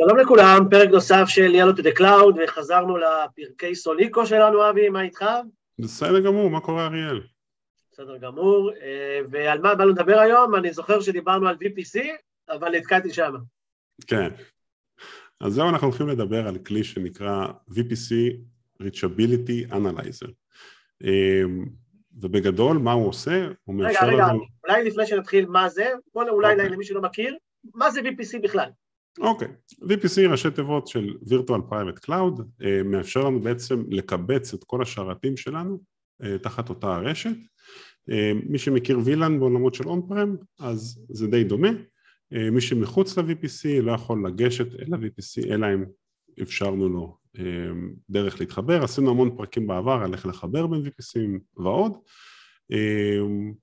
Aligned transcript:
שלום 0.00 0.18
לכולם, 0.18 0.58
פרק 0.70 0.88
נוסף 0.88 1.24
של 1.28 1.54
יאלו 1.54 1.72
טו 1.72 1.82
דה 1.82 1.92
קלאוד, 1.92 2.36
וחזרנו 2.44 2.96
לפרקי 2.96 3.74
סוליקו 3.74 4.26
שלנו, 4.26 4.70
אבי, 4.70 4.88
מה 4.88 5.02
איתך? 5.02 5.24
בסדר 5.78 6.20
גמור, 6.20 6.50
מה 6.50 6.60
קורה 6.60 6.86
אריאל? 6.86 7.20
בסדר 7.92 8.16
גמור, 8.16 8.72
אה, 8.82 9.20
ועל 9.30 9.60
מה 9.60 9.74
באנו 9.74 9.90
לדבר 9.90 10.18
היום? 10.18 10.54
אני 10.54 10.72
זוכר 10.72 11.00
שדיברנו 11.00 11.48
על 11.48 11.56
VPC, 11.56 12.00
אבל 12.48 12.76
נתקעתי 12.76 13.12
שם. 13.12 13.34
כן, 14.06 14.28
אז 15.40 15.52
זהו, 15.52 15.68
אנחנו 15.68 15.86
הולכים 15.86 16.08
לדבר 16.08 16.48
על 16.48 16.58
כלי 16.58 16.84
שנקרא 16.84 17.46
VPC 17.70 18.36
Reachability 18.82 19.72
Analyzer. 19.72 20.30
אה, 21.04 21.42
ובגדול, 22.20 22.78
מה 22.78 22.92
הוא 22.92 23.08
עושה? 23.08 23.48
הוא 23.64 23.74
מאפשר 23.74 24.06
לנו... 24.06 24.14
רגע, 24.14 24.26
רגע, 24.26 24.38
אולי 24.64 24.84
לפני 24.84 25.06
שנתחיל 25.06 25.46
מה 25.46 25.68
זה, 25.68 25.92
בוא 26.14 26.24
אולי 26.28 26.48
okay. 26.48 26.52
אוקיי. 26.52 26.68
למי 26.68 26.84
שלא 26.84 27.02
מכיר, 27.02 27.36
מה 27.74 27.90
זה 27.90 28.00
VPC 28.00 28.42
בכלל? 28.42 28.68
אוקיי. 29.20 29.48
VPC 29.72 30.30
ראשי 30.30 30.50
תיבות 30.50 30.86
של 30.86 31.14
virtual 31.24 31.70
private 31.70 32.06
cloud, 32.06 32.42
אה, 32.62 32.82
מאפשר 32.82 33.24
לנו 33.24 33.40
בעצם 33.40 33.84
לקבץ 33.88 34.54
את 34.54 34.64
כל 34.64 34.82
השרתים 34.82 35.36
שלנו 35.36 35.80
אה, 36.22 36.38
תחת 36.38 36.68
אותה 36.68 36.94
הרשת. 36.96 37.36
אה, 38.10 38.32
מי 38.48 38.58
שמכיר 38.58 38.98
וילן 39.04 39.38
בעולמות 39.38 39.74
של 39.74 39.88
און 39.88 40.02
פרם, 40.08 40.36
אז 40.60 41.00
זה 41.08 41.26
די 41.26 41.44
דומה. 41.44 41.68
מי 42.52 42.60
שמחוץ 42.60 43.18
ל-VPC 43.18 43.82
לא 43.82 43.92
יכול 43.92 44.26
לגשת 44.26 44.66
אל 44.74 44.94
ה-VPC, 44.94 45.52
אלא 45.52 45.66
אם 45.74 45.84
אפשרנו 46.42 46.88
לו 46.88 47.18
דרך 48.10 48.40
להתחבר. 48.40 48.84
עשינו 48.84 49.10
המון 49.10 49.36
פרקים 49.36 49.66
בעבר 49.66 50.00
על 50.04 50.12
איך 50.12 50.26
לחבר 50.26 50.66
בין 50.66 50.80
VPC 50.86 51.20
ועוד, 51.56 51.92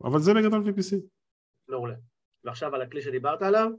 אבל 0.03 0.20
זה 0.20 0.34
בגדול 0.34 0.64
VPC. 0.67 0.95
מעולה. 1.70 1.95
ועכשיו 2.45 2.76
על 2.76 2.81
הכלי 2.81 3.02
שדיברת 3.02 3.41
עליו? 3.41 3.72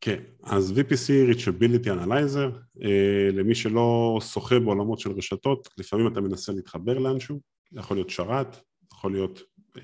כן, 0.00 0.22
אז 0.42 0.72
VPC 0.78 1.32
Reachability 1.32 1.86
Analyzer, 1.86 2.58
אה, 2.82 3.28
למי 3.32 3.54
שלא 3.54 4.18
שוחה 4.32 4.60
בעולמות 4.60 4.98
של 4.98 5.10
רשתות, 5.10 5.68
לפעמים 5.78 6.06
אתה 6.06 6.20
מנסה 6.20 6.52
להתחבר 6.52 6.98
לאנשהו, 6.98 7.40
יכול 7.72 7.96
להיות 7.96 8.10
שרת, 8.10 8.56
יכול 8.92 9.12
להיות 9.12 9.40
אה, 9.78 9.82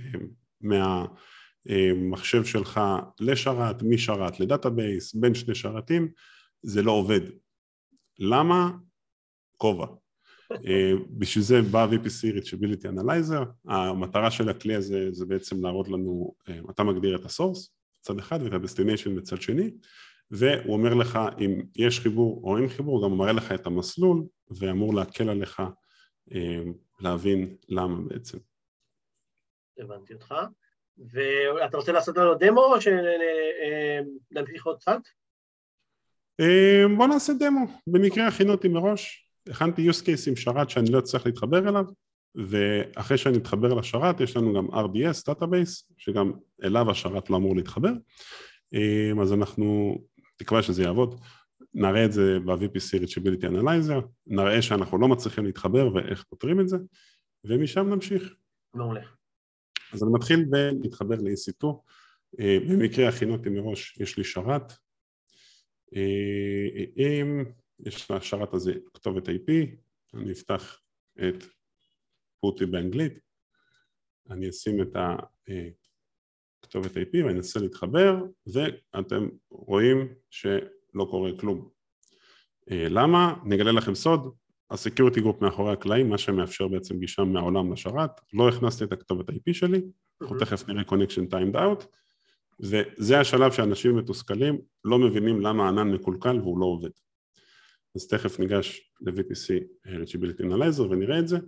מהמחשב 1.66 2.44
שלך 2.44 2.80
לשרת, 3.20 3.82
משרת 3.82 4.40
ל 4.40 4.47
database, 4.47 5.14
בין 5.14 5.34
שני 5.34 5.54
שרתים, 5.54 6.08
זה 6.62 6.82
לא 6.82 6.92
עובד. 6.92 7.20
למה? 8.18 8.70
כובע. 9.56 9.86
אה, 10.52 10.92
בשביל 11.10 11.44
זה 11.44 11.62
בא 11.62 11.86
VPC 11.90 12.36
Reachability 12.36 12.84
Analyzer, 12.84 13.44
המטרה 13.64 14.30
של 14.30 14.48
הכלי 14.48 14.74
הזה 14.74 15.08
זה 15.12 15.26
בעצם 15.26 15.62
להראות 15.62 15.88
לנו, 15.88 16.34
אתה 16.70 16.82
מגדיר 16.82 17.16
את 17.16 17.24
הסורס, 17.24 17.79
צד 18.00 18.18
אחד 18.18 18.38
ואת 18.42 18.52
ה-destination 18.52 19.10
בצד 19.16 19.42
שני 19.42 19.70
והוא 20.30 20.72
אומר 20.72 20.94
לך 20.94 21.18
אם 21.40 21.62
יש 21.76 22.00
חיבור 22.00 22.40
או 22.44 22.56
אין 22.56 22.68
חיבור, 22.68 22.98
הוא 22.98 23.10
גם 23.10 23.16
מראה 23.16 23.32
לך 23.32 23.52
את 23.52 23.66
המסלול 23.66 24.22
ואמור 24.50 24.94
להקל 24.94 25.28
עליך 25.28 25.62
אה, 26.34 26.60
להבין 27.00 27.56
למה 27.68 28.00
בעצם. 28.08 28.38
הבנתי 29.78 30.14
אותך. 30.14 30.34
ואתה 30.98 31.76
רוצה 31.76 31.92
לעשות 31.92 32.16
לנו 32.16 32.34
דמו 32.34 32.64
או 32.64 32.80
שנמשיך 34.30 34.66
עוד 34.66 34.78
קצת? 34.80 35.00
אה, 36.40 36.84
בוא 36.96 37.06
נעשה 37.06 37.32
דמו. 37.32 37.66
במקרה 37.86 38.28
הכינו 38.28 38.52
אותי 38.52 38.68
מראש, 38.68 39.30
הכנתי 39.48 39.90
use 39.90 40.02
case 40.02 40.28
עם 40.28 40.36
שרת 40.36 40.70
שאני 40.70 40.90
לא 40.92 40.98
אצטרך 40.98 41.26
להתחבר 41.26 41.68
אליו 41.68 41.84
ואחרי 42.34 43.18
שאני 43.18 43.38
אתחבר 43.38 43.74
לשרת 43.74 44.20
יש 44.20 44.36
לנו 44.36 44.54
גם 44.54 44.66
RDS, 44.66 45.26
database, 45.26 45.92
שגם 45.98 46.32
אליו 46.64 46.90
השרת 46.90 47.30
לא 47.30 47.36
אמור 47.36 47.56
להתחבר, 47.56 47.92
אמ, 48.72 49.20
אז 49.20 49.32
אנחנו 49.32 49.98
תקווה 50.36 50.62
שזה 50.62 50.82
יעבוד, 50.82 51.20
נראה 51.74 52.04
את 52.04 52.12
זה 52.12 52.38
ב-VPC 52.44 53.02
Reachability 53.02 53.44
Analyzer, 53.44 54.06
נראה 54.26 54.62
שאנחנו 54.62 54.98
לא 54.98 55.08
מצליחים 55.08 55.44
להתחבר 55.44 55.94
ואיך 55.94 56.24
פותרים 56.28 56.60
את 56.60 56.68
זה, 56.68 56.76
ומשם 57.44 57.88
נמשיך. 57.88 58.34
מעולה. 58.74 59.02
אז 59.92 60.02
אני 60.02 60.12
מתחיל 60.12 60.44
בלהתחבר 60.44 61.14
ל-EC2, 61.14 61.66
אמ, 62.38 62.68
במקרה 62.68 63.08
הכינותי 63.08 63.48
מראש 63.48 63.96
יש 64.00 64.18
לי 64.18 64.24
שרת, 64.24 64.72
אם 66.96 67.44
יש 67.86 68.10
לשרת 68.10 68.54
הזה 68.54 68.74
כתובת 68.94 69.28
IP, 69.28 69.52
אני 70.14 70.32
אפתח 70.32 70.80
את 71.18 71.44
PuTTY 72.40 72.66
באנגלית, 72.66 73.18
אני 74.30 74.48
אשים 74.48 74.82
את 74.82 74.96
הכתובת 76.62 76.96
IP 76.96 77.24
ואני 77.24 77.32
אנסה 77.32 77.60
להתחבר 77.60 78.16
ואתם 78.46 79.28
רואים 79.50 80.08
שלא 80.30 81.04
קורה 81.10 81.30
כלום. 81.40 81.68
אה, 82.70 82.86
למה? 82.88 83.34
אני 83.46 83.56
אגלה 83.56 83.72
לכם 83.72 83.94
סוד, 83.94 84.34
ה 84.70 84.76
security 84.76 85.20
group 85.20 85.42
מאחורי 85.42 85.72
הקלעים, 85.72 86.08
מה 86.08 86.18
שמאפשר 86.18 86.68
בעצם 86.68 86.98
גישה 86.98 87.24
מהעולם 87.24 87.72
לשרת, 87.72 88.10
לא 88.32 88.48
הכנסתי 88.48 88.84
את 88.84 88.92
הכתובת 88.92 89.30
IP 89.30 89.52
שלי, 89.52 89.82
אנחנו 90.22 90.38
תכף 90.38 90.68
נראה 90.68 90.82
connection 90.82 91.32
timed 91.32 91.56
out, 91.56 91.84
וזה 92.60 93.20
השלב 93.20 93.52
שאנשים 93.52 93.96
מתוסכלים 93.96 94.58
לא 94.84 94.98
מבינים 94.98 95.40
למה 95.40 95.64
הענן 95.64 95.90
מקולקל 95.90 96.36
והוא 96.40 96.58
לא 96.58 96.64
עובד. 96.64 96.90
אז 97.96 98.08
תכף 98.08 98.38
ניגש 98.38 98.92
ל-VPC 99.00 99.64
Eligibility 99.86 100.40
Analyzer 100.40 100.82
ונראה 100.82 101.18
את 101.18 101.28
זה. 101.28 101.38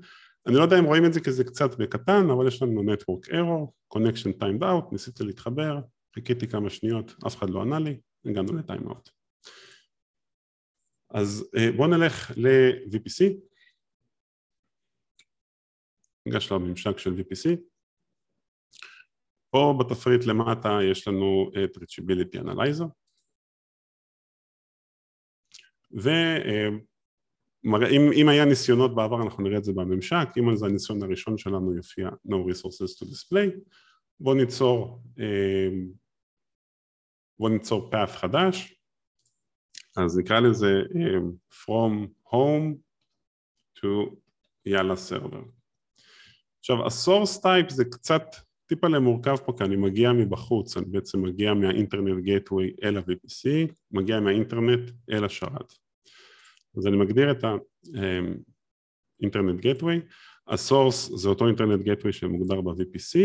אני 0.46 0.54
לא 0.54 0.62
יודע 0.62 0.78
אם 0.78 0.84
רואים 0.84 1.04
את 1.04 1.12
זה 1.12 1.20
כי 1.20 1.32
זה 1.32 1.44
קצת 1.44 1.78
בקטן, 1.78 2.30
אבל 2.30 2.48
יש 2.48 2.62
לנו 2.62 2.82
Network 2.82 3.28
Error, 3.28 3.94
Connection 3.94 4.42
Timed 4.42 4.62
Out, 4.62 4.92
ניסיתי 4.92 5.24
להתחבר, 5.24 5.80
חיכיתי 6.14 6.48
כמה 6.48 6.70
שניות, 6.70 7.10
אף 7.26 7.36
אחד 7.36 7.50
לא 7.50 7.62
ענה 7.62 7.78
לי, 7.78 8.00
הגענו 8.24 8.52
ל-Time 8.52 8.90
Out. 8.90 9.10
אז 11.10 11.50
אה, 11.56 11.72
בואו 11.76 11.88
נלך 11.88 12.30
ל-VPC, 12.36 13.34
ניגש 16.26 16.52
לממשק 16.52 16.98
של 16.98 17.10
VPC, 17.10 17.56
פה 19.50 19.74
בתפריט 19.80 20.26
למטה 20.26 20.68
יש 20.90 21.08
לנו 21.08 21.50
את 21.64 21.76
Reachability 21.76 22.44
Analyzer, 22.44 22.86
ו... 26.02 26.08
אה, 26.08 26.68
אם, 27.66 28.12
אם 28.12 28.28
היה 28.28 28.44
ניסיונות 28.44 28.94
בעבר 28.94 29.22
אנחנו 29.22 29.42
נראה 29.42 29.58
את 29.58 29.64
זה 29.64 29.72
בממשק, 29.72 30.28
אם 30.38 30.56
זה 30.56 30.66
הניסיון 30.66 31.02
הראשון 31.02 31.38
שלנו 31.38 31.74
יופיע 31.74 32.08
No 32.08 32.34
resources 32.34 32.98
to 32.98 33.04
display, 33.04 33.60
בואו 34.20 34.34
ניצור, 34.34 35.02
אה, 35.18 35.68
בואו 37.38 37.52
ניצור 37.52 37.90
path 37.92 38.10
חדש, 38.10 38.74
אז 39.96 40.18
נקרא 40.18 40.40
לזה 40.40 40.82
אה, 40.94 41.18
From 41.52 42.08
Home 42.32 42.76
to 43.78 44.14
יאללה 44.66 44.94
server. 44.94 45.44
עכשיו 46.58 46.76
ה-source 46.86 47.42
type 47.42 47.72
זה 47.72 47.84
קצת 47.84 48.22
טיפה 48.66 48.88
למורכב 48.88 49.36
פה 49.36 49.52
כי 49.58 49.64
אני 49.64 49.76
מגיע 49.76 50.12
מבחוץ, 50.12 50.76
אני 50.76 50.86
בעצם 50.86 51.22
מגיע 51.22 51.54
מהאינטרנט 51.54 52.24
גייטווי 52.24 52.74
אל 52.82 52.96
ה-VPC, 52.96 53.72
מגיע 53.90 54.20
מהאינטרנט 54.20 54.90
אל 55.10 55.24
השרת. 55.24 55.81
אז 56.78 56.86
אני 56.86 56.96
מגדיר 56.96 57.30
את 57.30 57.44
האינטרנט 59.20 59.60
גטווי, 59.60 60.00
הסורס 60.48 61.10
זה 61.14 61.28
אותו 61.28 61.46
אינטרנט 61.46 61.82
גטווי 61.84 62.12
שמוגדר 62.12 62.60
ב-VPC, 62.60 63.18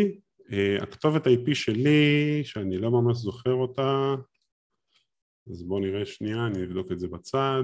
אה, 0.51 0.77
הכתובת 0.83 1.27
IP 1.27 1.55
שלי, 1.55 2.41
שאני 2.43 2.77
לא 2.77 2.91
ממש 2.91 3.17
זוכר 3.17 3.53
אותה, 3.53 4.15
אז 5.51 5.63
בואו 5.63 5.79
נראה 5.79 6.05
שנייה, 6.05 6.47
אני 6.47 6.63
אבדוק 6.63 6.91
את 6.91 6.99
זה 6.99 7.07
בצד. 7.07 7.63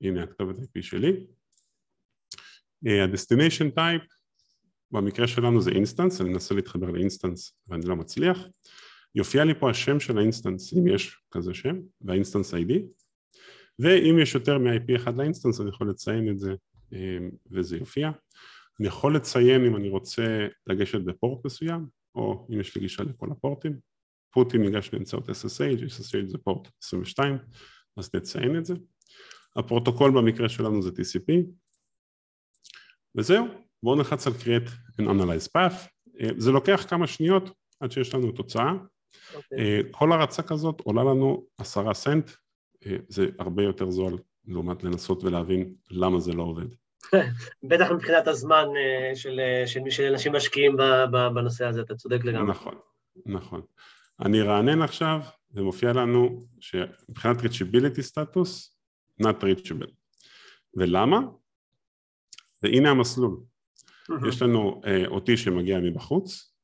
הנה 0.00 0.22
הכתובת 0.22 0.56
IP 0.56 0.82
שלי. 0.82 1.26
אה, 2.86 3.04
ה-destination 3.04 3.74
type, 3.76 4.14
במקרה 4.90 5.26
שלנו 5.26 5.60
זה 5.60 5.70
instance, 5.70 6.20
אני 6.20 6.28
מנסה 6.28 6.54
להתחבר 6.54 6.90
ל 6.90 6.97
instance 6.97 7.52
ואני 7.68 7.86
לא 7.86 7.96
מצליח. 7.96 8.38
יופיע 9.14 9.44
לי 9.44 9.54
פה 9.54 9.70
השם 9.70 10.00
של 10.00 10.18
ה 10.18 10.24
instance, 10.24 10.74
אם 10.74 10.86
יש 10.86 11.18
כזה 11.30 11.54
שם, 11.54 11.76
וה 12.00 12.11
instance 12.11 12.54
ID, 12.54 12.72
ואם 13.78 14.18
יש 14.22 14.34
יותר 14.34 14.58
מ-IP 14.58 14.96
אחד 14.96 15.16
ל 15.16 15.21
instance 15.21 15.60
אני 15.60 15.68
יכול 15.68 15.90
לציין 15.90 16.30
את 16.30 16.38
זה 16.38 16.54
אמ, 16.92 17.30
וזה 17.50 17.76
יופיע. 17.76 18.10
אני 18.80 18.88
יכול 18.88 19.16
לציין 19.16 19.64
אם 19.66 19.76
אני 19.76 19.88
רוצה 19.88 20.46
לגשת 20.66 21.00
בפורט 21.00 21.44
מסוים, 21.46 21.86
או 22.14 22.46
אם 22.50 22.60
יש 22.60 22.74
לי 22.74 22.80
גישה 22.80 23.02
לכל 23.02 23.28
הפורטים. 23.30 23.78
PuTTY 24.32 24.62
ניגש 24.62 24.90
באמצעות 24.90 25.28
SSH, 25.28 25.82
SSH 25.86 26.26
זה 26.26 26.38
פורט 26.38 26.68
22, 26.82 27.38
אז 27.96 28.10
נציין 28.14 28.58
את 28.58 28.64
זה. 28.64 28.74
הפרוטוקול 29.56 30.10
במקרה 30.10 30.48
שלנו 30.48 30.82
זה 30.82 30.90
TCP, 30.90 31.32
וזהו, 33.14 33.46
בואו 33.82 33.96
נלחץ 33.96 34.26
על 34.26 34.32
create 34.32 34.68
and 35.00 35.04
analyze 35.04 35.48
path, 35.56 35.88
אה, 36.20 36.28
זה 36.38 36.50
לוקח 36.50 36.86
כמה 36.88 37.06
שניות 37.06 37.50
עד 37.80 37.92
שיש 37.92 38.14
לנו 38.14 38.32
תוצאה, 38.32 38.72
Okay. 39.12 39.36
אוקיי. 39.36 39.58
אה, 39.58 39.80
כל 39.90 40.12
הרצה 40.12 40.42
כזאת 40.42 40.80
עולה 40.80 41.04
לנו 41.04 41.46
עשרה 41.58 41.94
סנט, 41.94 42.30
אה, 42.86 42.96
זה 43.08 43.26
הרבה 43.38 43.62
יותר 43.62 43.90
זול 43.90 44.18
לעומת 44.46 44.84
לנסות 44.84 45.24
ולהבין 45.24 45.74
למה 45.90 46.20
זה 46.20 46.32
לא 46.32 46.42
עובד. 46.42 46.66
בטח 47.70 47.90
מבחינת 47.90 48.28
הזמן 48.28 48.64
אה, 48.76 49.16
של, 49.16 49.40
של, 49.66 49.80
של 49.90 50.02
אנשים 50.12 50.32
משקיעים 50.32 50.76
בנושא 51.34 51.64
הזה, 51.64 51.80
אתה 51.80 51.94
צודק 51.94 52.24
לגמרי. 52.24 52.50
נכון, 52.50 52.74
נכון. 53.26 53.62
אני 54.20 54.40
ארענן 54.40 54.82
עכשיו, 54.82 55.20
ומופיע 55.54 55.92
לנו 55.92 56.46
שמבחינת 56.60 57.36
reachability 57.36 58.00
סטטוס, 58.00 58.76
not 59.22 59.42
reachable. 59.42 59.90
ולמה? 60.74 61.20
והנה 62.62 62.90
המסלול. 62.90 63.40
יש 64.28 64.42
לנו 64.42 64.80
uh, 64.84 65.08
אותי 65.08 65.36
שמגיע 65.36 65.78
מבחוץ, 65.80 66.54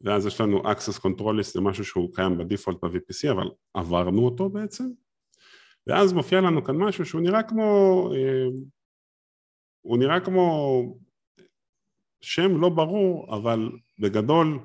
ואז 0.00 0.26
יש 0.26 0.40
לנו 0.40 0.62
access 0.62 0.98
control 1.00 1.40
list, 1.40 1.52
זה 1.52 1.60
משהו 1.60 1.84
שהוא 1.84 2.14
קיים 2.14 2.38
בדיפולט 2.38 2.84
ב-VPC, 2.84 3.32
אבל 3.32 3.48
עברנו 3.74 4.24
אותו 4.24 4.48
בעצם, 4.48 4.84
ואז 5.86 6.12
מופיע 6.12 6.40
לנו 6.40 6.64
כאן 6.64 6.76
משהו 6.76 7.04
שהוא 7.04 7.20
נראה 7.20 7.42
כמו, 7.42 8.10
uh, 8.12 8.54
הוא 9.80 9.98
נראה 9.98 10.20
כמו 10.20 10.82
שם 12.20 12.60
לא 12.60 12.68
ברור, 12.68 13.36
אבל 13.36 13.70
בגדול 13.98 14.58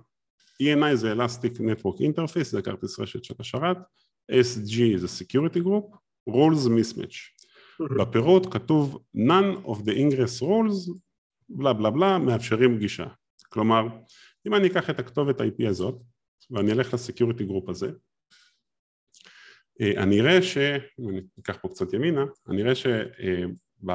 ENI 0.64 0.96
זה 0.96 1.14
Elastic 1.14 1.60
Network 1.60 2.00
Interface, 2.00 2.44
זה 2.44 2.62
כרטיס 2.62 3.00
רשת 3.00 3.24
של 3.24 3.34
השרת, 3.40 3.78
SG 4.32 4.98
זה 4.98 5.08
Security 5.08 5.60
Group, 5.64 5.98
Rules 6.30 6.68
Mismatch. 6.68 7.44
בפירוט 8.00 8.54
כתוב 8.54 9.04
None 9.16 9.66
of 9.66 9.76
the 9.76 9.92
Ingress 9.92 10.42
Rules, 10.42 10.92
בלה 11.50 11.74
בלה 11.74 11.90
בלה, 11.90 12.18
מאפשרים 12.18 12.80
גישה. 12.80 13.06
כלומר, 13.50 13.88
אם 14.48 14.56
אני 14.56 14.68
אקח 14.68 14.90
את 14.90 15.00
הכתובת 15.00 15.42
IP 15.42 15.68
הזאת, 15.70 16.02
ואני 16.52 16.72
אלך 16.72 16.94
ל 16.94 17.00
security 17.00 17.46
group 17.46 17.70
הזה, 17.70 17.92
אה, 19.82 20.04
אני 20.04 20.22
אראה 20.22 20.42
ש... 20.42 20.58
אם 21.00 21.10
אני 21.10 21.22
אקח 21.40 21.58
פה 21.62 21.70
קצת 21.70 21.94
ימינה, 21.94 22.26
אני 22.50 22.64
אראה 22.64 22.76
שב-IPים 22.76 23.94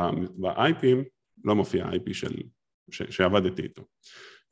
לא 1.45 1.55
מופיע 1.55 1.85
IP 1.85 2.15
של... 2.15 2.43
ש... 2.91 3.03
שעבדתי 3.03 3.62
איתו. 3.62 3.85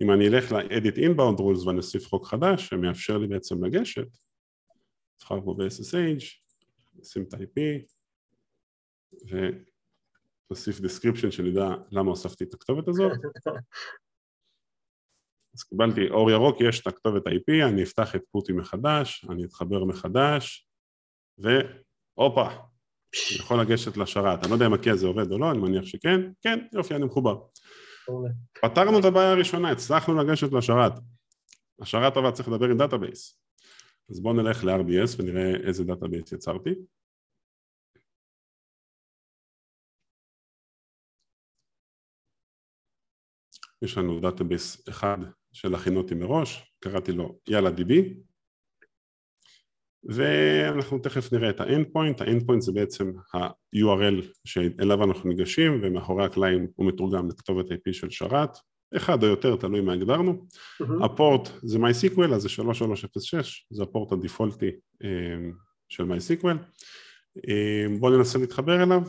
אם 0.02 0.12
אני 0.12 0.28
אלך 0.28 0.52
ל-edit 0.52 0.96
inbound 0.96 1.38
rules 1.38 1.66
ואני 1.66 1.78
אוסיף 1.78 2.06
חוק 2.06 2.26
חדש 2.26 2.68
שמאפשר 2.68 3.18
לי 3.18 3.26
בעצם 3.26 3.64
לגשת, 3.64 4.08
נבחר 5.20 5.40
פה 5.40 5.54
ב-SSH, 5.58 6.24
נשים 6.94 7.22
את 7.22 7.34
ה-IP 7.34 7.60
ונוסיף 10.50 10.78
description 10.78 11.30
שנדע 11.30 11.68
למה 11.90 12.10
הוספתי 12.10 12.44
את 12.44 12.54
הכתובת 12.54 12.88
הזאת 12.88 13.12
אז 15.56 15.62
קיבלתי 15.62 16.08
אור 16.10 16.30
ירוק, 16.30 16.56
יש 16.60 16.80
את 16.80 16.86
הכתובת 16.86 17.26
IP, 17.26 17.66
אני 17.68 17.82
אפתח 17.82 18.16
את 18.16 18.22
פוטי 18.30 18.52
מחדש, 18.52 19.26
אני 19.30 19.44
אתחבר 19.44 19.84
מחדש 19.84 20.68
והופה, 21.38 22.46
אני 22.46 23.38
יכול 23.38 23.60
לגשת 23.60 23.96
לשרת, 23.96 24.42
אני 24.42 24.50
לא 24.50 24.54
יודע 24.54 24.66
אם 24.66 24.74
הכי 24.74 24.90
הזה 24.90 25.06
עובד 25.06 25.32
או 25.32 25.38
לא, 25.38 25.50
אני 25.50 25.58
מניח 25.58 25.84
שכן, 25.84 26.20
כן, 26.42 26.58
יופי, 26.72 26.94
אני 26.94 27.04
מחובר 27.04 27.38
פתרנו 28.62 28.98
את 28.98 29.04
הבעיה 29.04 29.30
הראשונה, 29.30 29.70
הצלחנו 29.70 30.14
לגשת 30.14 30.52
לשרת. 30.52 30.92
השרת 31.80 32.16
אבל 32.16 32.30
צריך 32.30 32.48
לדבר 32.48 32.66
עם 32.66 32.78
database. 32.78 33.40
אז 34.10 34.20
בואו 34.20 34.34
נלך 34.34 34.64
ל-RDS 34.64 35.18
ונראה 35.18 35.54
איזה 35.66 35.84
database 35.84 36.32
יצרתי. 36.32 36.70
יש 43.82 43.98
לנו 43.98 44.20
database 44.20 44.88
אחד 44.88 45.18
שהכינותי 45.56 46.14
מראש, 46.14 46.72
קראתי 46.80 47.12
לו 47.12 47.38
יאללה 47.48 47.70
DB 47.70 48.14
ואנחנו 50.04 50.98
תכף 50.98 51.32
נראה 51.32 51.50
את 51.50 51.60
ה-endpoint, 51.60 52.22
ה-endpoint 52.22 52.60
זה 52.60 52.72
בעצם 52.72 53.12
ה-URL 53.34 54.24
שאליו 54.44 55.04
אנחנו 55.04 55.28
ניגשים 55.28 55.80
ומאחורי 55.82 56.24
הקלעים 56.24 56.66
הוא 56.76 56.86
מתורגם 56.86 57.28
לכתובת 57.28 57.66
IP 57.70 57.92
של 57.92 58.10
שרת, 58.10 58.56
אחד 58.96 59.22
או 59.22 59.28
יותר, 59.28 59.56
תלוי 59.56 59.80
מה 59.80 59.92
הגדרנו. 59.92 60.32
Mm-hmm. 60.32 61.04
הפורט 61.04 61.48
זה 61.62 61.78
MySQL, 61.78 62.34
אז 62.34 62.42
זה 62.42 62.48
3306, 62.48 63.66
זה 63.70 63.82
הפורט 63.82 64.12
הדיפולטי 64.12 64.70
אה, 65.04 65.50
של 65.88 66.04
MySQL. 66.04 66.56
אה, 67.48 67.86
בואו 68.00 68.16
ננסה 68.16 68.38
להתחבר 68.38 68.82
אליו, 68.82 69.02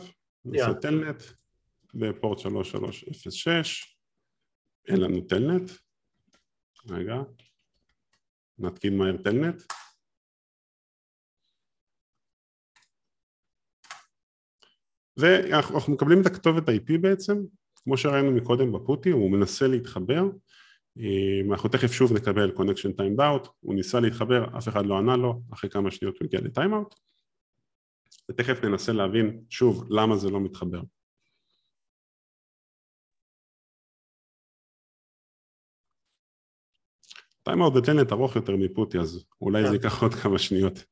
נעשה 0.44 0.70
yeah. 0.70 0.74
טלנט 0.74 1.22
בפורט 1.94 2.38
3306, 2.38 3.98
אין 4.88 5.00
לנו 5.00 5.20
טלנט, 5.20 5.70
רגע, 6.90 7.16
נתקין 8.58 8.98
מהר 8.98 9.16
טלנט. 9.16 9.62
ואנחנו 15.16 15.92
מקבלים 15.92 16.20
את 16.20 16.26
הכתובת 16.26 16.68
IP 16.68 16.98
בעצם, 17.00 17.34
כמו 17.74 17.96
שראינו 17.96 18.32
מקודם 18.32 18.72
בפוטי, 18.72 19.10
הוא 19.10 19.30
מנסה 19.30 19.66
להתחבר, 19.66 20.22
אה, 20.98 21.52
אנחנו 21.52 21.68
תכף 21.68 21.92
שוב 21.92 22.12
נקבל 22.12 22.50
connection 22.50 23.00
timed 23.00 23.18
out, 23.18 23.48
הוא 23.60 23.74
ניסה 23.74 24.00
להתחבר, 24.00 24.58
אף 24.58 24.68
אחד 24.68 24.86
לא 24.86 24.98
ענה 24.98 25.16
לו, 25.16 25.42
אחרי 25.52 25.70
כמה 25.70 25.90
שניות 25.90 26.18
הוא 26.18 26.26
הגיע 26.26 26.40
לטיים 26.40 26.74
אאוט, 26.74 26.94
ותכף 28.30 28.64
ננסה 28.64 28.92
להבין 28.92 29.44
שוב 29.50 29.86
למה 29.90 30.16
זה 30.16 30.30
לא 30.30 30.40
מתחבר. 30.40 30.80
טיים 37.48 37.62
אאוט 37.62 37.74
בטלנט 37.74 38.12
ארוך 38.12 38.36
יותר 38.36 38.56
מפוטי, 38.56 38.98
אז 38.98 39.24
אולי 39.40 39.62
זה 39.62 39.68
כן. 39.68 39.74
ייקח 39.74 40.02
עוד 40.02 40.14
כמה 40.14 40.38
שניות. 40.38 40.84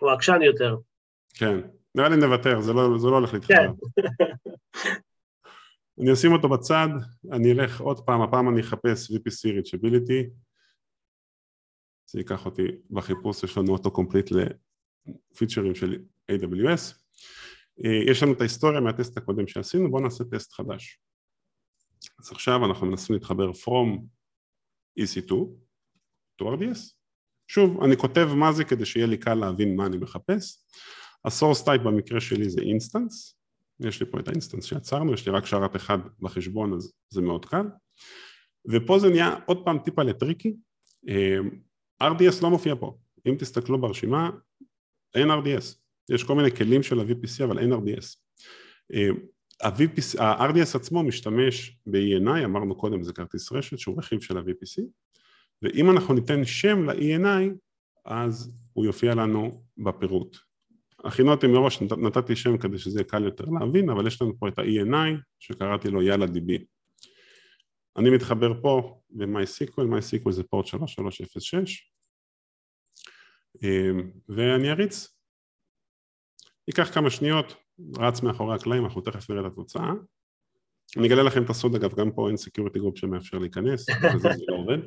הוא 0.00 0.10
עקשן 0.10 0.42
יותר. 0.42 0.76
כן, 1.34 1.60
נראה 1.94 2.08
לי 2.08 2.16
נוותר, 2.16 2.60
זה 2.60 2.72
לא, 2.72 2.98
זה 2.98 3.06
לא 3.06 3.14
הולך 3.14 3.34
להתחבר. 3.34 3.54
כן. 3.54 3.70
אני 6.00 6.12
אשים 6.12 6.32
אותו 6.32 6.48
בצד, 6.48 6.88
אני 7.32 7.52
אלך 7.52 7.80
עוד 7.80 8.06
פעם, 8.06 8.22
הפעם 8.22 8.48
אני 8.48 8.60
אחפש 8.60 9.10
VPC 9.10 9.48
Reachability, 9.58 10.30
זה 12.06 12.18
ייקח 12.18 12.46
אותי 12.46 12.62
בחיפוש, 12.90 13.44
יש 13.44 13.58
לנו 13.58 13.72
auto 13.72 13.90
complete 13.90 14.30
לפיצ'רים 14.30 15.74
של 15.74 16.04
AWS. 16.32 17.09
אה, 17.84 18.10
יש 18.12 18.22
לנו 18.22 18.32
את 18.32 18.40
ההיסטוריה 18.40 18.80
מהטסט 18.80 19.16
הקודם 19.16 19.46
שעשינו, 19.46 19.90
בואו 19.90 20.02
נעשה 20.02 20.24
טסט 20.24 20.52
חדש. 20.52 21.00
אז 22.18 22.32
עכשיו 22.32 22.66
אנחנו 22.66 22.86
מנסים 22.86 23.14
להתחבר 23.14 23.50
From 23.50 24.00
EC2 25.00 25.32
to 26.42 26.44
RDS, 26.44 26.94
שוב, 27.48 27.82
אני 27.84 27.96
כותב 27.96 28.28
מה 28.36 28.52
זה 28.52 28.64
כדי 28.64 28.86
שיהיה 28.86 29.06
לי 29.06 29.18
קל 29.18 29.34
להבין 29.34 29.76
מה 29.76 29.86
אני 29.86 29.96
מחפש. 29.96 30.64
ה-source 31.24 31.66
type 31.66 31.82
במקרה 31.84 32.20
שלי 32.20 32.50
זה 32.50 32.60
instance, 32.60 33.34
יש 33.80 34.00
לי 34.00 34.10
פה 34.10 34.20
את 34.20 34.28
ה 34.28 34.32
instance 34.32 34.64
שיצרנו, 34.64 35.14
יש 35.14 35.26
לי 35.26 35.32
רק 35.32 35.46
שרת 35.46 35.76
אחד 35.76 35.98
בחשבון 36.20 36.72
אז 36.72 36.92
זה 37.10 37.22
מאוד 37.22 37.44
קל. 37.44 37.66
ופה 38.72 38.98
זה 38.98 39.08
נהיה 39.10 39.36
עוד 39.46 39.64
פעם 39.64 39.78
טיפה 39.78 40.02
ל 40.02 40.09
tricky, 40.09 40.56
אה, 41.08 41.38
RDS 42.02 42.42
לא 42.42 42.50
מופיע 42.50 42.74
פה, 42.80 42.98
אם 43.28 43.34
תסתכלו 43.38 43.80
ברשימה 43.80 44.30
אין 45.14 45.28
RDS, 45.30 45.76
יש 46.10 46.24
כל 46.24 46.34
מיני 46.34 46.50
כלים 46.50 46.82
של 46.82 47.00
ה-VPC 47.00 47.44
אבל 47.44 47.58
אין 47.58 47.72
RDS. 47.72 48.16
אה, 48.94 49.08
ה-RDS 50.18 50.76
עצמו 50.76 51.02
משתמש 51.02 51.78
ב-ENI, 51.86 52.44
אמרנו 52.44 52.74
קודם 52.74 53.02
זה 53.02 53.12
כרטיס 53.12 53.52
רשת 53.52 53.78
שהוא 53.78 53.98
רכיב 53.98 54.20
של 54.20 54.38
ה-VPC 54.38 54.82
ואם 55.62 55.90
אנחנו 55.90 56.14
ניתן 56.14 56.44
שם 56.44 56.90
ל-ENI 56.90 57.50
אז 58.04 58.52
הוא 58.72 58.84
יופיע 58.84 59.14
לנו 59.14 59.62
בפירוט. 59.78 60.36
הכינותי 61.04 61.46
מראש 61.46 61.82
נתתי 61.82 62.36
שם 62.36 62.58
כדי 62.58 62.78
שזה 62.78 62.98
יהיה 62.98 63.08
קל 63.08 63.24
יותר 63.24 63.44
להבין 63.44 63.90
אבל 63.90 64.06
יש 64.06 64.22
לנו 64.22 64.38
פה 64.38 64.48
את 64.48 64.58
ה-ENI 64.58 65.20
שקראתי 65.38 65.88
לו 65.88 66.02
יאללה 66.02 66.26
DB. 66.26 66.64
אני 67.96 68.10
מתחבר 68.10 68.62
פה 68.62 69.00
ב-MySQL, 69.10 69.82
MySQL 69.82 70.30
זה 70.30 70.42
פורט 70.42 70.66
3306 70.66 71.92
אמ, 73.62 74.10
ואני 74.28 74.70
אריץ. 74.70 75.19
ייקח 76.68 76.94
כמה 76.94 77.10
שניות, 77.10 77.54
רץ 77.98 78.22
מאחורי 78.22 78.54
הקלעים, 78.54 78.84
אנחנו 78.84 79.00
תכף 79.00 79.30
נראה 79.30 79.46
את 79.46 79.52
התוצאה. 79.52 79.92
אני 80.96 81.08
אגלה 81.08 81.22
לכם 81.22 81.44
את 81.44 81.50
הסוד 81.50 81.74
אגב, 81.74 81.94
גם 81.94 82.10
פה 82.12 82.28
אין 82.28 82.36
security 82.36 82.78
group 82.78 82.98
שמאפשר 82.98 83.38
להיכנס, 83.38 83.86
וזה 84.14 84.28
לא 84.28 84.56
עובד. 84.56 84.78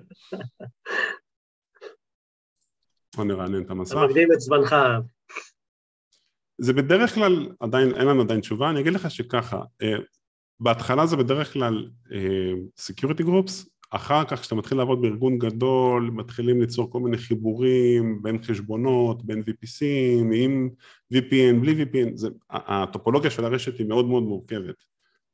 בוא 3.16 3.26
נרענן 3.26 3.62
את 3.62 3.70
המסך. 3.70 3.96
אתה 3.96 4.06
מקדים 4.06 4.28
את 4.34 4.40
זמנך. 4.40 4.76
זה 6.58 6.74
בדרך 6.74 7.16
כלל, 7.16 7.50
עדיין, 7.60 7.96
אין 7.96 8.08
לנו 8.08 8.22
עדיין 8.22 8.40
תשובה, 8.40 8.70
אני 8.70 8.80
אגיד 8.80 8.94
לך 8.94 9.12
שככה, 9.12 9.62
אה, 9.62 10.02
בהתחלה 10.60 11.06
זה 11.06 11.16
בדרך 11.16 11.54
כלל 11.54 11.90
security 12.78 13.24
אה, 13.24 13.26
groups, 13.26 13.70
אחר 13.96 14.26
כך 14.26 14.40
כשאתה 14.40 14.56
מתחיל 14.56 14.78
לעבוד 14.78 15.02
בארגון 15.02 15.38
גדול, 15.38 16.10
מתחילים 16.14 16.62
ליצור 16.62 16.92
כל 16.92 17.00
מיני 17.00 17.18
חיבורים 17.18 18.22
בין 18.22 18.44
חשבונות, 18.44 19.26
בין 19.26 19.40
VPCים, 19.40 20.36
עם 20.36 20.70
VPN, 21.14 21.60
בלי 21.62 21.84
VPN, 21.84 22.10
זה, 22.16 22.30
הטופולוגיה 22.50 23.32
של 23.32 23.46
הרשת 23.46 23.80
היא 23.80 23.88
מאוד 23.88 24.06
מאוד 24.06 24.24
מורכבת. 24.24 24.84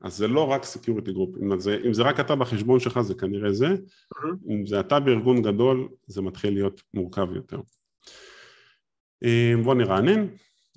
אז 0.02 0.18
זה 0.18 0.28
לא 0.28 0.48
רק 0.48 0.64
security 0.64 1.12
group, 1.12 1.36
אם 1.42 1.60
זה, 1.60 1.78
אם 1.86 1.94
זה 1.94 2.04
רק 2.04 2.20
אתה 2.20 2.36
בחשבון 2.36 2.80
שלך 2.80 3.02
זה 3.02 3.14
כנראה 3.14 3.54
זה, 3.54 3.68
אהה. 3.68 4.28
אם 4.50 4.66
זה 4.66 4.80
אתה 4.80 5.00
בארגון 5.00 5.42
גדול 5.42 5.90
זה 6.08 6.22
מתחיל 6.22 6.54
להיות 6.54 6.82
מורכב 6.94 7.28
יותר. 7.36 7.60
אה, 9.24 9.54
בואו 9.64 9.76
נרענן, 9.76 10.28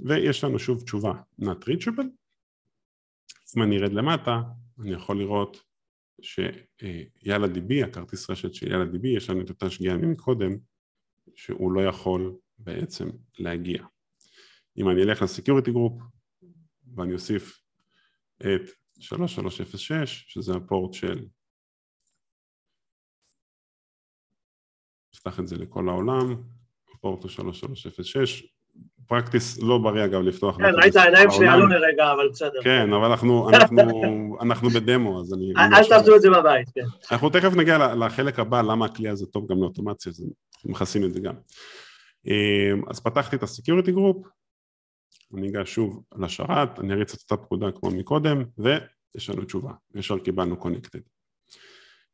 ויש 0.01 0.45
לנו 0.45 0.59
שוב 0.59 0.83
תשובה 0.83 1.13
not 1.41 1.69
reachable, 1.69 2.07
אם 3.57 3.63
אני 3.63 3.79
ארד 3.79 3.93
למטה, 3.93 4.41
אני 4.81 4.93
יכול 4.93 5.19
לראות 5.19 5.72
שיאללה 6.21 7.49
DB, 7.49 7.83
הכרטיס 7.83 8.31
רשת 8.31 8.55
של 8.55 8.71
יאללה 8.71 8.85
DB, 8.85 9.17
יש 9.17 9.31
לנו 9.31 9.41
את 9.41 9.51
אותה 9.51 9.71
שגיאה 9.71 9.97
מקודם, 9.97 10.57
שהוא 11.35 11.73
לא 11.73 11.81
יכול 11.81 12.37
בעצם 12.59 13.09
להגיע. 13.39 13.85
אם 14.77 14.91
אני 14.91 15.03
אלך 15.03 15.23
ל 15.23 15.28
security 15.28 15.71
group 15.71 16.03
ואני 16.97 17.15
אוסיף 17.15 17.63
את 18.39 18.71
3306, 19.01 20.25
שזה 20.29 20.57
הפורט 20.57 20.93
של, 20.93 21.27
נפתח 25.15 25.41
את 25.41 25.49
זה 25.49 25.57
לכל 25.57 25.89
העולם, 25.89 26.43
הפורט 26.95 27.23
הוא 27.23 27.31
3306, 27.31 28.52
practice 29.13 29.59
לא 29.63 29.79
בריא 29.79 30.05
אגב 30.05 30.21
לפתוח. 30.21 30.57
כן, 30.57 30.75
ראית 30.75 30.97
העיניים 30.97 31.31
שלי 31.31 31.49
עלו 31.49 31.67
לרגע, 31.67 32.13
אבל 32.13 32.29
בסדר. 32.33 32.63
כן, 32.65 32.93
אבל 32.93 33.05
אנחנו, 33.05 33.49
אנחנו, 33.51 34.37
אנחנו 34.41 34.71
בדמו, 34.71 35.21
אז 35.21 35.35
אני... 35.35 35.53
אל 35.57 35.85
תעשו 35.89 36.17
את 36.17 36.21
זה 36.21 36.31
בבית, 36.31 36.69
כן. 36.75 36.85
אנחנו 37.13 37.31
תכף 37.31 37.55
נגיע 37.57 37.95
לחלק 37.95 38.39
הבא, 38.39 38.63
למה 38.63 38.85
הכלי 38.85 39.09
הזה 39.09 39.27
טוב 39.27 39.53
גם 39.53 39.61
לאוטומציה, 39.61 40.11
אז 40.11 40.27
מכסים 40.65 41.05
את 41.05 41.13
זה 41.13 41.21
גם. 41.21 41.35
אמ, 42.27 42.83
אז 42.91 43.01
פתחתי 43.01 43.37
את 43.37 43.43
ה 43.43 43.49
security 43.49 43.93
group, 43.93 44.27
אני 45.37 45.49
אגש 45.49 45.75
שוב 45.75 46.03
לשרת, 46.19 46.79
אני 46.81 46.95
אריץ 46.95 47.15
את 47.15 47.21
אותה 47.21 47.43
פקודה 47.43 47.71
כמו 47.71 47.91
מקודם, 47.91 48.45
ויש 48.59 49.31
לנו 49.31 49.45
תשובה, 49.45 49.73
ישר 49.95 50.19
קיבלנו 50.19 50.57
connected. 50.57 51.01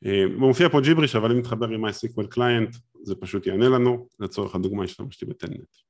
אמ, 0.04 0.36
מופיע 0.36 0.68
פה 0.68 0.80
ג'יבריש, 0.80 1.16
אבל 1.16 1.32
אם 1.32 1.38
נתחבר 1.38 1.68
עם 1.68 1.84
MySQL 1.84 2.34
Client, 2.34 2.78
זה 3.02 3.14
פשוט 3.14 3.46
יענה 3.46 3.68
לנו, 3.68 4.08
לצורך 4.20 4.54
הדוגמה 4.54 4.84
השתמשתי 4.84 5.26
ב 5.26 5.34
Telnet. 5.34 5.87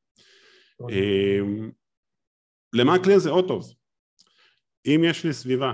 אמ, 0.80 1.70
למה 2.72 2.94
הכלי 2.94 3.14
הזה 3.14 3.30
עוד 3.30 3.48
טוב? 3.48 3.74
אם 4.86 5.00
יש 5.04 5.24
לי 5.24 5.32
סביבה 5.32 5.72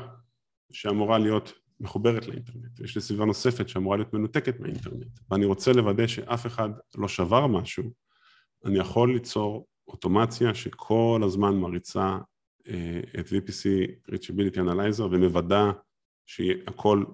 שאמורה 0.73 1.19
להיות 1.19 1.53
מחוברת 1.81 2.27
לאינטרנט, 2.27 2.81
יש 2.81 2.95
לי 2.95 3.01
סביבה 3.01 3.25
נוספת 3.25 3.69
שאמורה 3.69 3.97
להיות 3.97 4.13
מנותקת 4.13 4.61
מהאינטרנט, 4.61 5.19
ואני 5.31 5.45
רוצה 5.45 5.73
לוודא 5.73 6.07
שאף 6.07 6.47
אחד 6.47 6.69
לא 6.95 7.09
שבר 7.09 7.47
משהו, 7.47 7.93
אני 8.65 8.79
יכול 8.79 9.13
ליצור 9.13 9.67
אוטומציה 9.89 10.55
שכל 10.55 11.21
הזמן 11.25 11.55
מריצה 11.57 12.19
אה, 12.69 13.01
את 13.21 13.27
VPC 13.27 13.91
Reachability 14.11 14.57
Analyzer 14.57 15.03
ומוודא 15.03 15.71
שהכל 16.27 17.05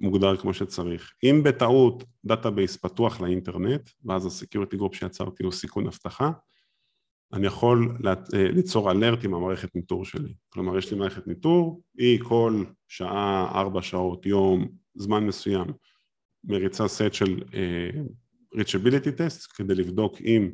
מוגדר 0.00 0.36
כמו 0.36 0.54
שצריך. 0.54 1.12
אם 1.24 1.42
בטעות 1.44 2.04
database 2.24 2.76
פתוח 2.76 3.20
לאינטרנט, 3.20 3.90
ואז 4.04 4.26
ה 4.26 4.32
security 4.32 4.76
group 4.76 4.94
שיצרתי 4.94 5.42
הוא 5.42 5.52
סיכון 5.52 5.86
אבטחה, 5.86 6.30
אני 7.32 7.46
יכול 7.46 7.96
אה, 8.06 8.14
ליצור 8.34 8.90
alert 8.90 9.24
עם 9.24 9.34
המערכת 9.34 9.74
ניטור 9.74 10.04
שלי. 10.04 10.34
כלומר, 10.48 10.78
יש 10.78 10.92
לי 10.92 10.98
מערכת 10.98 11.26
ניטור, 11.26 11.82
היא 11.98 12.20
כל 12.22 12.64
שעה, 12.88 13.52
ארבע 13.54 13.82
שעות, 13.82 14.26
יום, 14.26 14.68
זמן 14.94 15.26
מסוים, 15.26 15.66
מריצה 16.44 16.88
סט 16.88 17.12
של 17.12 17.42
אה, 17.46 18.56
reachability 18.56 19.18
test 19.18 19.54
כדי 19.54 19.74
לבדוק 19.74 20.20
אם 20.20 20.50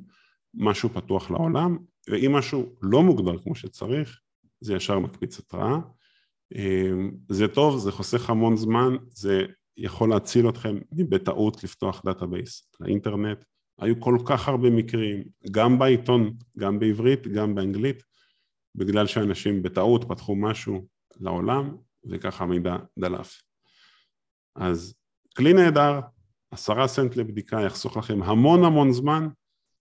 משהו 0.54 0.88
פתוח 0.88 1.30
לעולם, 1.30 1.78
ואם 2.11 2.33
משהו 2.33 2.76
לא 2.83 3.02
מוגדר 3.02 3.38
כמו 3.42 3.54
שצריך, 3.54 4.21
זה 4.61 4.75
ישר 4.75 4.99
מקפיץ 4.99 5.38
התראה. 5.38 5.78
אה, 6.54 6.59
זה 7.28 7.49
טוב, 7.49 7.78
זה 7.78 7.92
חוסך 7.92 8.30
המון 8.30 8.56
זמן, 8.56 8.97
זה 9.11 9.45
יכול 9.76 10.11
להציל 10.11 10.49
אתכם 10.49 10.78
מבטעות 10.92 11.64
לפתוח 11.64 12.02
database 12.04 12.71
לאינטרנט, 12.80 13.45
היו 13.78 14.00
כל 14.00 14.18
כך 14.28 14.49
הרבה 14.49 14.71
מקרים, 14.71 15.25
גם 15.50 15.78
בעיתון, 15.78 16.37
גם 16.59 16.78
בעברית, 16.78 17.26
גם 17.26 17.54
באנגלית, 17.54 18.02
בגלל 18.75 19.06
שאנשים 19.06 19.62
בטעות 19.62 20.04
פתחו 20.09 20.37
משהו 20.37 20.87
לעולם, 21.21 21.76
וככה 22.11 22.45
המידע 22.45 22.76
דלף. 22.99 23.42
אז 24.56 24.95
כלי 25.37 25.52
נהדר, 25.52 26.00
עשרה 26.50 26.88
סנט 26.88 27.16
לבדיקה 27.16 27.61
יחסוך 27.61 27.97
לכם 27.97 28.23
המון 28.23 28.64
המון 28.64 28.92
זמן, 28.92 29.28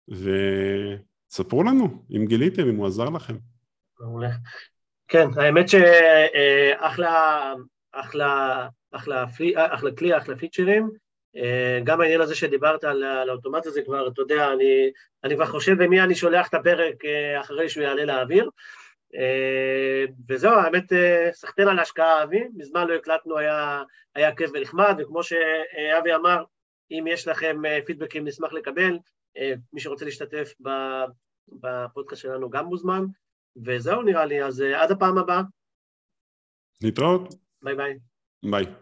וספרו 0.09 1.63
לנו 1.63 2.05
אם 2.17 2.27
גיליתם, 2.27 2.69
אם 2.69 2.77
הוא 2.77 2.87
עזר 2.87 3.09
לכם. 3.09 3.37
כן, 5.09 5.29
האמת 5.37 5.69
שאחלה, 5.69 7.55
אחלה, 7.93 8.69
אחלה, 8.93 9.25
אחלה 9.57 9.91
כלי, 9.99 10.17
אחלה 10.17 10.37
פיצ'רים. 10.37 10.91
אה, 11.37 11.81
גם 11.85 12.01
העניין 12.01 12.21
הזה 12.21 12.35
שדיברת 12.35 12.85
על 12.85 13.03
האוטומט 13.03 13.67
הזה 13.67 13.83
כבר, 13.83 14.09
אתה 14.09 14.23
יודע, 14.23 14.53
אני, 14.53 14.91
אני 15.25 15.35
כבר 15.35 15.47
חושב 15.47 15.83
במי 15.83 16.01
אני 16.01 16.15
שולח 16.15 16.49
את 16.49 16.55
הפרק 16.55 17.05
אה, 17.05 17.41
אחרי 17.41 17.69
שהוא 17.69 17.85
יעלה 17.85 18.05
לאוויר. 18.05 18.51
אה, 19.15 20.05
וזהו, 20.29 20.53
האמת, 20.53 20.93
סחטיין 21.33 21.69
על 21.69 21.79
ההשקעה, 21.79 22.23
אבי, 22.23 22.45
מזמן 22.57 22.87
לא 22.89 22.95
הקלטנו, 22.95 23.39
היה, 23.39 23.83
היה 24.15 24.35
כיף 24.35 24.51
ונחמד, 24.55 24.95
וכמו 24.99 25.23
שאבי 25.23 26.15
אמר, 26.15 26.45
אם 26.91 27.05
יש 27.09 27.29
לכם 27.29 27.57
פידבקים 27.87 28.25
נשמח 28.25 28.53
לקבל, 28.53 28.99
מי 29.73 29.81
שרוצה 29.81 30.05
להשתתף 30.05 30.55
בפודקאסט 31.49 32.23
שלנו 32.23 32.51
גם 32.51 32.65
מוזמן, 32.65 33.05
וזהו 33.65 34.03
נראה 34.03 34.25
לי, 34.25 34.45
אז 34.45 34.61
עד 34.61 34.91
הפעם 34.91 35.19
הבאה. 35.19 35.43
להתראות. 36.83 37.35
ביי 37.63 37.75
ביי. 37.75 37.99
ביי. 38.51 38.82